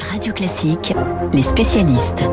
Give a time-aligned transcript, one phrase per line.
[0.00, 0.94] Radio Classique,
[1.32, 2.24] les spécialistes.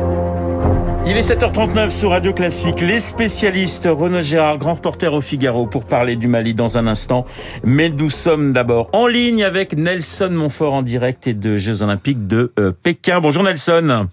[1.06, 2.80] Il est 7h39 sur Radio Classique.
[2.80, 7.26] Les spécialistes, Renaud Gérard, grand reporter au Figaro, pour parler du Mali dans un instant.
[7.64, 12.26] Mais nous sommes d'abord en ligne avec Nelson Montfort en direct et de Jeux Olympiques
[12.26, 13.20] de euh, Pékin.
[13.20, 14.08] Bonjour Nelson.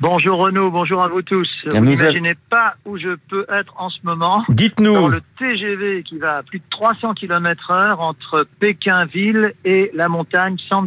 [0.00, 1.48] Bonjour Renaud, bonjour à vous tous.
[1.66, 4.44] Vous n'imaginez pas où je peux être en ce moment.
[4.48, 4.92] Dites-nous.
[4.92, 10.08] Dans le TGV qui va à plus de 300 km heure entre Pékin-Ville et la
[10.08, 10.86] montagne San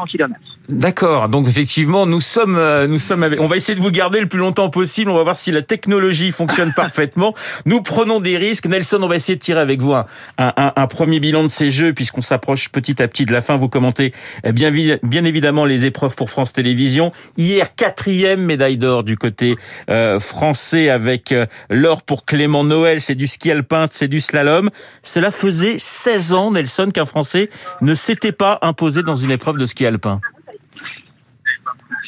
[0.00, 0.49] 100 km.
[0.70, 1.28] D'accord.
[1.28, 3.28] Donc effectivement, nous sommes, euh, nous sommes.
[3.40, 5.10] On va essayer de vous garder le plus longtemps possible.
[5.10, 7.34] On va voir si la technologie fonctionne parfaitement.
[7.66, 8.66] Nous prenons des risques.
[8.66, 10.06] Nelson, on va essayer de tirer avec vous un,
[10.38, 13.56] un, un premier bilan de ces jeux, puisqu'on s'approche petit à petit de la fin.
[13.56, 14.12] Vous commentez
[14.44, 14.70] eh bien,
[15.02, 17.12] bien évidemment les épreuves pour France Télévisions.
[17.36, 19.56] Hier, quatrième médaille d'or du côté
[19.90, 23.00] euh, français avec euh, l'or pour Clément Noël.
[23.00, 24.70] C'est du ski alpin, c'est du slalom.
[25.02, 27.50] Cela faisait 16 ans, Nelson, qu'un Français
[27.80, 30.20] ne s'était pas imposé dans une épreuve de ski alpin.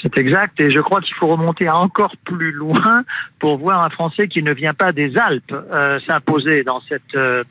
[0.02, 3.04] C'est exact, et je crois qu'il faut remonter encore plus loin
[3.38, 7.45] pour voir un Français qui ne vient pas des Alpes euh, s'imposer dans cette euh,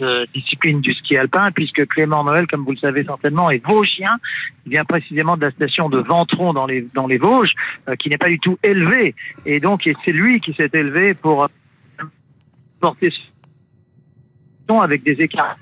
[0.00, 4.16] euh, discipline du ski alpin, puisque Clément Noël, comme vous le savez certainement, est vosgien.
[4.64, 7.54] Il vient précisément de la station de Ventron dans les dans les Vosges,
[7.98, 11.48] qui n'est pas du tout élevé, et donc c'est lui qui s'est élevé pour
[12.80, 13.12] porter
[14.68, 15.56] avec des écarts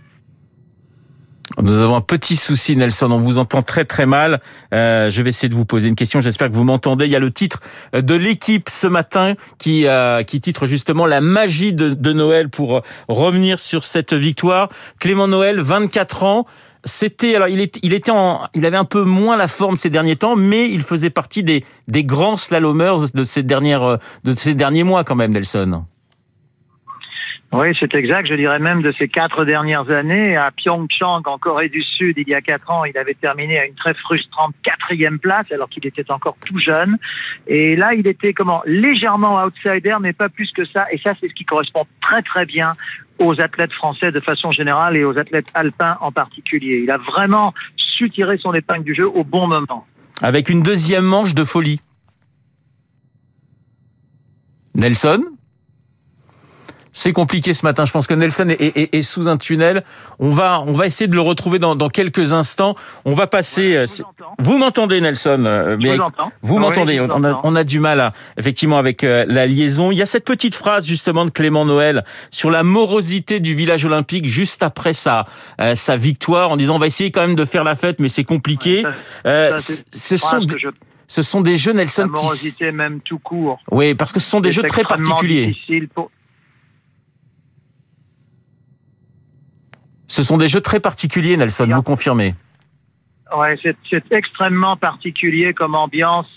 [1.63, 3.11] nous avons un petit souci, Nelson.
[3.11, 4.41] On vous entend très très mal.
[4.75, 6.21] Euh, je vais essayer de vous poser une question.
[6.21, 7.07] J'espère que vous m'entendez.
[7.07, 7.61] Il y a le titre
[7.95, 12.83] de l'équipe ce matin qui euh, qui titre justement la magie de, de Noël pour
[13.09, 14.69] revenir sur cette victoire.
[15.01, 16.47] Clément Noël, 24 ans.
[16.85, 20.17] C'était alors il, il était en, il avait un peu moins la forme ces derniers
[20.17, 24.85] temps, mais il faisait partie des des grands slalomers de ces dernières de ces derniers
[24.85, 25.85] mois quand même, Nelson.
[27.59, 28.29] Oui, c'est exact.
[28.29, 32.29] Je dirais même de ces quatre dernières années à Pyeongchang, en Corée du Sud, il
[32.29, 35.87] y a quatre ans, il avait terminé à une très frustrante quatrième place, alors qu'il
[35.87, 36.99] était encore tout jeune.
[37.47, 40.87] Et là, il était comment légèrement outsider, mais pas plus que ça.
[40.93, 42.75] Et ça, c'est ce qui correspond très très bien
[43.19, 46.83] aux athlètes français de façon générale et aux athlètes alpins en particulier.
[46.83, 49.87] Il a vraiment su tirer son épingle du jeu au bon moment.
[50.21, 51.81] Avec une deuxième manche de folie.
[54.75, 55.36] Nelson?
[56.97, 57.85] C'est compliqué ce matin.
[57.85, 59.85] Je pense que Nelson est, sous un tunnel.
[60.19, 62.75] On va, on va essayer de le retrouver dans, quelques instants.
[63.05, 63.77] On va passer.
[63.77, 63.85] Euh,
[64.39, 65.77] vous m'entendez, Nelson euh,
[66.41, 69.93] Vous m'entendez on, a, du mal, effectivement, avec euh, la liaison.
[69.93, 73.85] Il y a cette petite phrase justement de Clément Noël sur la morosité du village
[73.85, 75.27] olympique juste après sa
[75.75, 78.25] sa victoire, en disant on va essayer quand même de faire la fête, mais c'est
[78.25, 78.85] compliqué.
[79.25, 80.41] ce sont
[81.09, 82.03] ce sont des jeux Nelson.
[82.03, 83.59] La morosité même tout court.
[83.71, 85.55] Oui, parce que ce sont des jeux très particuliers.
[90.07, 92.35] Ce sont des jeux très particuliers, Nelson, vous confirmez
[93.37, 96.31] Ouais, c'est extrêmement particulier comme ambiance.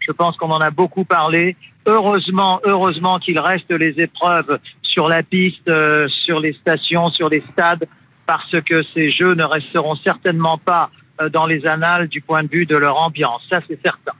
[0.00, 1.56] Je pense qu'on en a beaucoup parlé.
[1.86, 7.42] Heureusement, heureusement qu'il reste les épreuves sur la piste, euh, sur les stations, sur les
[7.52, 7.86] stades,
[8.26, 10.90] parce que ces jeux ne resteront certainement pas
[11.20, 13.42] euh, dans les annales du point de vue de leur ambiance.
[13.50, 14.12] Ça, c'est certain.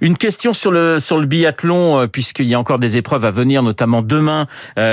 [0.00, 3.30] Une question sur le sur le biathlon, euh, puisqu'il y a encore des épreuves à
[3.30, 4.46] venir, notamment demain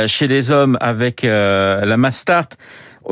[0.05, 2.49] chez les hommes avec la Mastart.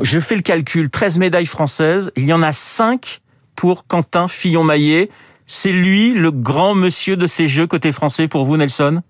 [0.01, 3.21] Je fais le calcul, 13 médailles françaises, il y en a 5
[3.55, 5.09] pour Quentin Fillon-Maillet.
[5.45, 9.01] C'est lui le grand monsieur de ces Jeux côté français pour vous, Nelson?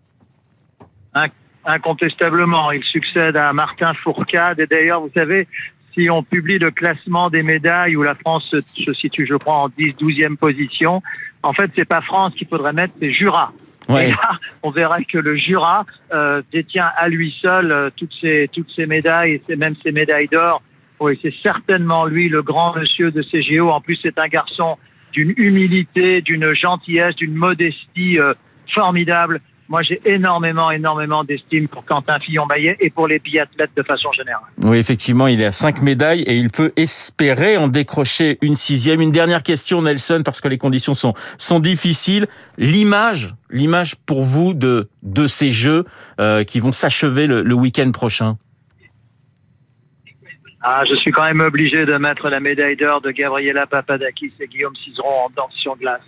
[1.64, 4.60] Incontestablement, il succède à Martin Fourcade.
[4.60, 5.48] Et d'ailleurs, vous savez,
[5.94, 9.70] si on publie le classement des médailles où la France se situe, je crois, en
[9.70, 11.04] 10, 12e position,
[11.44, 13.54] en fait, c'est pas France qu'il faudrait mettre, c'est Jura.
[13.90, 18.50] Et là, on verrait que le Jura euh, détient à lui seul euh, toutes ces
[18.54, 20.62] toutes ces médailles et même ces médailles d'or
[21.02, 23.70] oui, c'est certainement lui le grand monsieur de CGO.
[23.70, 24.78] En plus, c'est un garçon
[25.12, 28.34] d'une humilité, d'une gentillesse, d'une modestie euh,
[28.74, 29.42] formidable.
[29.68, 34.44] Moi, j'ai énormément, énormément d'estime pour Quentin Fillon-Maillet et pour les biathlètes de façon générale.
[34.64, 39.02] Oui, effectivement, il a cinq médailles et il peut espérer en décrocher une sixième.
[39.02, 42.28] Une dernière question, Nelson, parce que les conditions sont, sont difficiles.
[42.58, 45.86] L'image, l'image pour vous de, de ces Jeux
[46.20, 48.38] euh, qui vont s'achever le, le week-end prochain?
[50.64, 54.48] Ah, je suis quand même obligé de mettre la médaille d'or de Gabriela Papadakis et
[54.48, 56.02] Guillaume Cizeron en danse sur glace.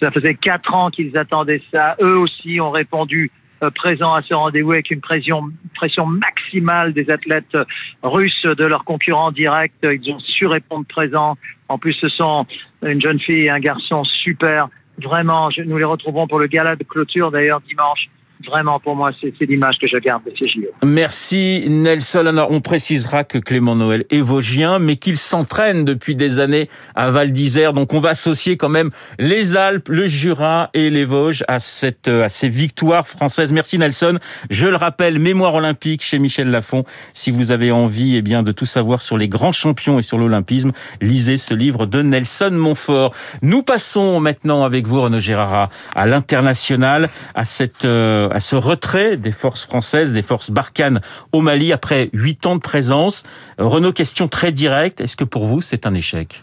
[0.00, 1.96] Ça faisait quatre ans qu'ils attendaient ça.
[2.00, 3.32] Eux aussi ont répondu
[3.64, 7.56] euh, présents à ce rendez-vous avec une pression, pression maximale des athlètes
[8.04, 9.72] russes de leurs concurrents directs.
[9.82, 11.36] Ils ont su répondre présents.
[11.68, 12.46] En plus, ce sont
[12.86, 14.68] une jeune fille et un garçon super.
[15.02, 18.08] Vraiment, nous les retrouverons pour le gala de clôture d'ailleurs dimanche
[18.46, 20.66] vraiment, pour moi, c'est l'image que je garde de ces JO.
[20.84, 22.26] Merci Nelson.
[22.26, 27.10] Alors, on précisera que Clément Noël est vosgien, mais qu'il s'entraîne depuis des années à
[27.10, 27.72] Val d'Isère.
[27.72, 32.08] Donc, on va associer quand même les Alpes, le Jura et les Vosges à cette
[32.08, 33.52] à ces victoires françaises.
[33.52, 34.18] Merci Nelson.
[34.50, 36.84] Je le rappelle, mémoire olympique chez Michel Lafon.
[37.12, 40.18] Si vous avez envie, eh bien, de tout savoir sur les grands champions et sur
[40.18, 43.14] l'olympisme, lisez ce livre de Nelson Montfort.
[43.42, 49.16] Nous passons maintenant avec vous, Renaud Gérard, à l'international, à cette euh, à ce retrait
[49.16, 51.00] des forces françaises, des forces Barkhane
[51.32, 53.22] au Mali après huit ans de présence.
[53.58, 55.00] Renaud, question très directe.
[55.00, 56.42] Est-ce que pour vous, c'est un échec?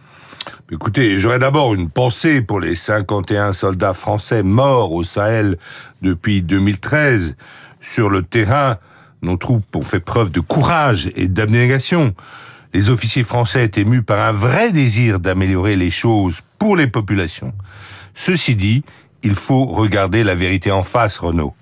[0.72, 5.58] Écoutez, j'aurais d'abord une pensée pour les 51 soldats français morts au Sahel
[6.02, 7.36] depuis 2013.
[7.82, 8.78] Sur le terrain,
[9.22, 12.14] nos troupes ont fait preuve de courage et d'abnégation.
[12.74, 17.54] Les officiers français étaient mus par un vrai désir d'améliorer les choses pour les populations.
[18.14, 18.84] Ceci dit,
[19.24, 21.54] il faut regarder la vérité en face, Renaud.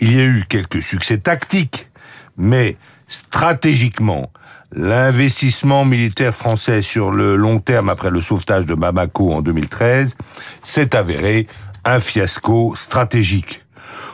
[0.00, 1.88] Il y a eu quelques succès tactiques,
[2.36, 2.76] mais
[3.08, 4.30] stratégiquement,
[4.72, 10.14] l'investissement militaire français sur le long terme après le sauvetage de Bamako en 2013
[10.62, 11.48] s'est avéré
[11.84, 13.64] un fiasco stratégique.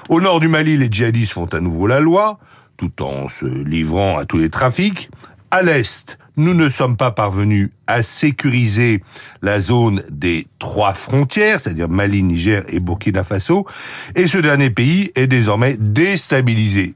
[0.09, 2.39] Au nord du Mali, les djihadistes font à nouveau la loi,
[2.77, 5.11] tout en se livrant à tous les trafics.
[5.51, 9.03] À l'est, nous ne sommes pas parvenus à sécuriser
[9.43, 13.67] la zone des trois frontières, c'est-à-dire Mali, Niger et Burkina Faso,
[14.15, 16.95] et ce dernier pays est désormais déstabilisé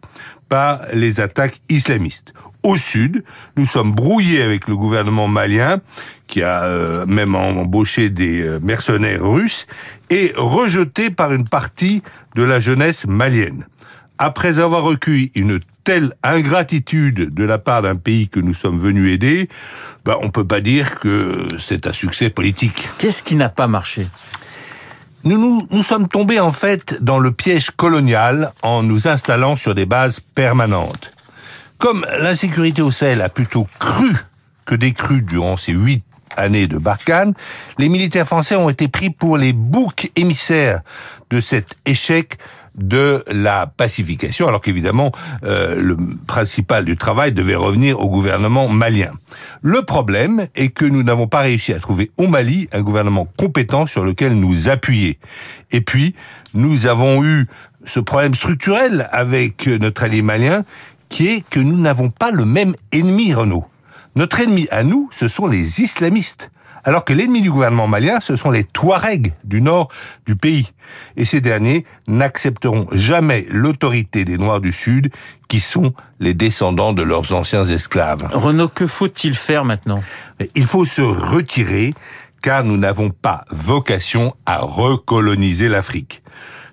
[0.49, 2.33] par les attaques islamistes.
[2.65, 3.23] Au sud,
[3.57, 5.81] nous sommes brouillés avec le gouvernement malien,
[6.27, 9.67] qui a euh, même embauché des euh, mercenaires russes,
[10.11, 12.03] et rejeté par une partie
[12.35, 13.67] de la jeunesse malienne.
[14.19, 19.11] Après avoir recueilli une telle ingratitude de la part d'un pays que nous sommes venus
[19.11, 19.49] aider,
[20.05, 22.91] ben, on peut pas dire que c'est un succès politique.
[22.99, 24.07] Qu'est-ce qui n'a pas marché?
[25.25, 29.75] Nous, nous, nous sommes tombés en fait dans le piège colonial en nous installant sur
[29.75, 31.11] des bases permanentes.
[31.79, 34.15] Comme l'insécurité au Sahel a plutôt cru
[34.67, 36.05] que décru durant ces huit
[36.37, 37.33] années de Barkhane,
[37.79, 40.83] les militaires français ont été pris pour les boucs émissaires
[41.31, 42.37] de cet échec
[42.79, 45.13] de la pacification, alors qu'évidemment
[45.45, 45.97] euh, le
[46.27, 49.13] principal du travail devait revenir au gouvernement malien.
[49.63, 53.87] Le problème est que nous n'avons pas réussi à trouver au Mali un gouvernement compétent
[53.87, 55.19] sur lequel nous appuyer.
[55.71, 56.15] Et puis,
[56.55, 57.47] nous avons eu
[57.85, 60.65] ce problème structurel avec notre allié malien,
[61.09, 63.67] qui est que nous n'avons pas le même ennemi, Renault.
[64.15, 66.51] Notre ennemi à nous, ce sont les islamistes
[66.89, 69.89] alors que l'ennemi du gouvernement malien, ce sont les Touaregs du nord
[70.25, 70.73] du pays.
[71.19, 75.11] Et ces derniers n'accepteront jamais l'autorité des Noirs du Sud,
[75.49, 78.27] qui sont les descendants de leurs anciens esclaves.
[78.33, 80.03] Renaud, que faut-il faire maintenant?
[80.55, 81.93] Il faut se retirer,
[82.41, 86.23] car nous n'avons pas vocation à recoloniser l'Afrique.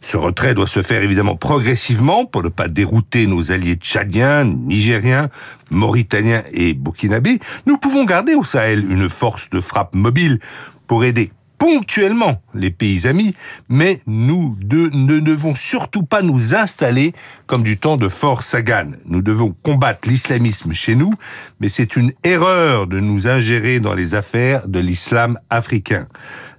[0.05, 5.29] Ce retrait doit se faire évidemment progressivement pour ne pas dérouter nos alliés tchadiens, nigériens,
[5.71, 7.39] mauritaniens et burkinabés.
[7.65, 10.39] Nous pouvons garder au Sahel une force de frappe mobile
[10.85, 13.33] pour aider ponctuellement les pays amis,
[13.67, 17.13] mais nous ne devons surtout pas nous installer
[17.47, 18.91] comme du temps de Fort Sagan.
[19.07, 21.15] Nous devons combattre l'islamisme chez nous,
[21.59, 26.07] mais c'est une erreur de nous ingérer dans les affaires de l'islam africain.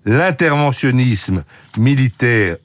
[0.04, 1.44] L'interventionnisme
[1.78, 2.56] militaire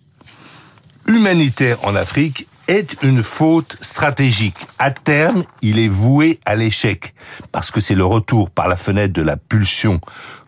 [1.07, 4.55] humanitaire en Afrique est une faute stratégique.
[4.79, 7.13] À terme, il est voué à l'échec,
[7.51, 9.99] parce que c'est le retour par la fenêtre de la pulsion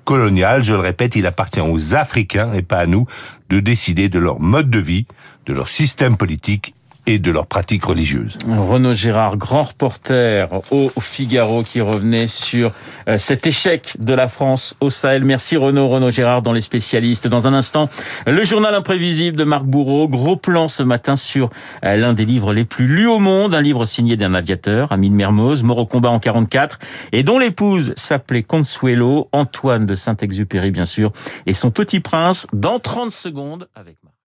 [0.06, 0.64] coloniale.
[0.64, 3.06] Je le répète, il appartient aux Africains et pas à nous
[3.50, 5.06] de décider de leur mode de vie,
[5.46, 6.76] de leur système politique
[7.06, 8.38] et de leurs pratiques religieuses.
[8.48, 12.72] Renaud Gérard, grand reporter au Figaro qui revenait sur
[13.08, 15.26] euh, cet échec de la France au Sahel.
[15.26, 17.28] Merci Renaud, Renaud Gérard dans les spécialistes.
[17.28, 17.90] Dans un instant,
[18.26, 20.08] le journal imprévisible de Marc Bourreau.
[20.08, 21.50] Gros plan ce matin sur
[21.86, 25.16] euh, l'un des livres les plus lus au monde, un livre signé d'un aviateur, Amine
[25.16, 26.80] Mermoz, mort au combat en 44,
[27.12, 31.12] et dont l'épouse s'appelait Consuelo, Antoine de Saint-Exupéry bien sûr,
[31.46, 34.23] et son petit prince dans 30 secondes avec Marc.